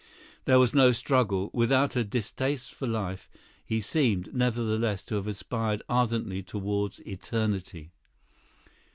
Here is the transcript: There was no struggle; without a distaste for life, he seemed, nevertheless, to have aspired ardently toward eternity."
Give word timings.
There 0.45 0.57
was 0.57 0.73
no 0.73 0.91
struggle; 0.93 1.51
without 1.53 1.95
a 1.95 2.03
distaste 2.03 2.73
for 2.73 2.87
life, 2.87 3.29
he 3.63 3.81
seemed, 3.81 4.33
nevertheless, 4.33 5.03
to 5.05 5.13
have 5.13 5.27
aspired 5.27 5.83
ardently 5.87 6.41
toward 6.41 6.97
eternity." 7.01 7.91